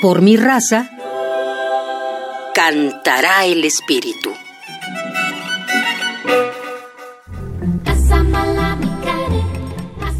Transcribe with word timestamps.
Por 0.00 0.22
mi 0.22 0.34
raza, 0.36 0.88
cantará 2.54 3.44
el 3.44 3.64
espíritu. 3.64 4.30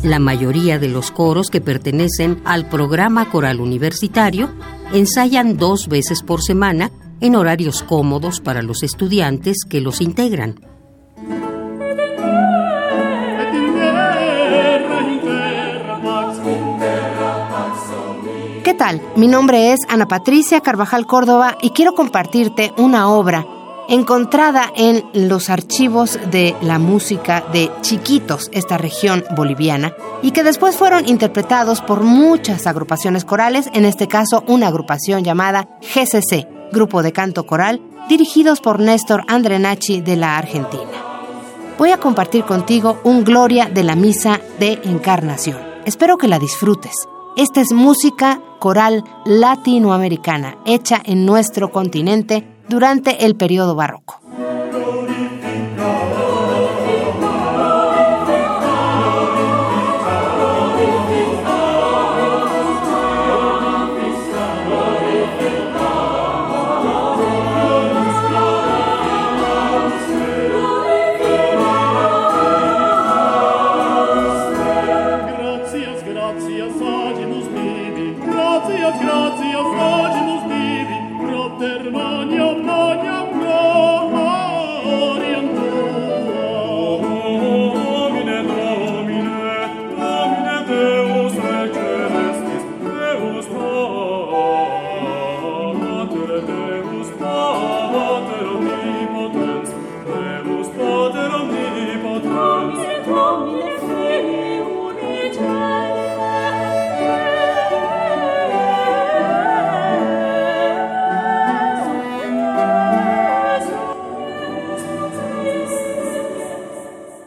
La 0.03 0.19
mayoría 0.19 0.79
de 0.79 0.89
los 0.89 1.11
coros 1.11 1.49
que 1.49 1.63
pertenecen 1.63 2.43
al 2.45 2.69
programa 2.69 3.31
coral 3.31 3.59
universitario 3.61 4.51
ensayan 4.93 5.57
dos 5.57 5.89
veces 5.89 6.23
por 6.23 6.43
semana 6.43 6.91
en 7.21 7.35
horarios 7.35 7.83
cómodos 7.83 8.41
para 8.41 8.61
los 8.61 8.83
estudiantes 8.83 9.65
que 9.67 9.81
los 9.81 10.03
integran. 10.03 10.61
¿Qué 18.65 18.75
tal? 18.75 19.01
Mi 19.17 19.27
nombre 19.27 19.73
es 19.73 19.81
Ana 19.89 20.07
Patricia 20.07 20.61
Carvajal 20.61 21.07
Córdoba 21.07 21.57
y 21.63 21.71
quiero 21.71 21.95
compartirte 21.95 22.75
una 22.77 23.09
obra 23.09 23.47
encontrada 23.89 24.71
en 24.77 25.03
los 25.15 25.49
archivos 25.49 26.19
de 26.31 26.55
la 26.61 26.79
música 26.79 27.43
de 27.53 27.71
Chiquitos, 27.81 28.51
esta 28.53 28.77
región 28.77 29.25
boliviana, 29.35 29.95
y 30.23 30.33
que 30.33 30.45
después 30.45 30.77
fueron 30.77 31.09
interpretados 31.09 31.81
por 31.81 32.03
muchas 32.03 32.67
agrupaciones 32.67 33.25
corales, 33.25 33.71
en 33.73 33.87
este 33.87 34.09
caso 34.09 34.45
una 34.47 34.69
agrupación 34.69 35.25
llamada 35.25 35.67
GCC, 35.81 36.47
Grupo 36.71 37.03
de 37.03 37.13
Canto 37.13 37.47
Coral, 37.47 37.81
dirigidos 38.11 38.61
por 38.61 38.79
Néstor 38.79 39.25
Andrenachi 39.27 40.03
de 40.03 40.17
la 40.17 40.37
Argentina. 40.37 40.85
Voy 41.79 41.93
a 41.93 41.99
compartir 41.99 42.45
contigo 42.45 43.01
un 43.05 43.25
Gloria 43.25 43.71
de 43.73 43.85
la 43.85 43.97
Misa 43.97 44.39
de 44.59 44.81
Encarnación. 44.85 45.59
Espero 45.87 46.19
que 46.19 46.29
la 46.29 46.39
disfrutes. 46.39 46.93
Esta 47.37 47.63
es 47.63 47.73
música 47.73 48.41
coral 48.61 49.03
latinoamericana, 49.25 50.59
hecha 50.65 51.03
en 51.05 51.27
nuestro 51.27 51.73
continente 51.73 52.47
durante 52.69 53.27
el 53.27 53.35
periodo 53.35 53.75
barroco. 53.75 54.21
gratia, 78.71 78.91
gratia, 78.93 79.65
fragilis, 79.65 80.30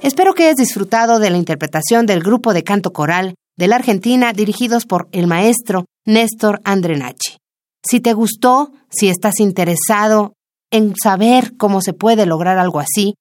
Espero 0.03 0.33
que 0.33 0.43
hayas 0.43 0.57
disfrutado 0.57 1.19
de 1.19 1.29
la 1.29 1.37
interpretación 1.37 2.05
del 2.05 2.21
grupo 2.21 2.53
de 2.53 2.65
canto 2.65 2.91
coral 2.91 3.35
de 3.55 3.67
la 3.67 3.77
Argentina 3.77 4.33
dirigidos 4.33 4.85
por 4.85 5.07
el 5.13 5.27
maestro 5.27 5.85
Néstor 6.05 6.59
Andrenachi. 6.65 7.37
Si 7.81 8.01
te 8.01 8.11
gustó, 8.11 8.73
si 8.89 9.07
estás 9.07 9.39
interesado 9.39 10.33
en 10.71 10.93
saber 11.01 11.55
cómo 11.55 11.79
se 11.79 11.93
puede 11.93 12.25
lograr 12.25 12.57
algo 12.57 12.81
así, 12.81 13.15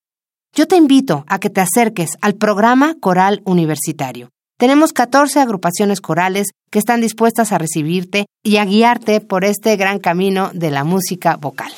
yo 0.56 0.66
te 0.66 0.74
invito 0.74 1.24
a 1.28 1.38
que 1.38 1.50
te 1.50 1.60
acerques 1.60 2.16
al 2.20 2.34
programa 2.34 2.96
Coral 3.00 3.42
Universitario. 3.44 4.30
Tenemos 4.58 4.92
14 4.92 5.38
agrupaciones 5.38 6.00
corales 6.00 6.48
que 6.68 6.80
están 6.80 7.00
dispuestas 7.00 7.52
a 7.52 7.58
recibirte 7.58 8.26
y 8.42 8.56
a 8.56 8.64
guiarte 8.64 9.20
por 9.20 9.44
este 9.44 9.76
gran 9.76 10.00
camino 10.00 10.50
de 10.52 10.72
la 10.72 10.82
música 10.82 11.36
vocal. 11.36 11.70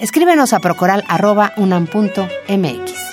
Escríbenos 0.00 0.52
a 0.52 0.60
procoral.unam.mx. 0.60 3.03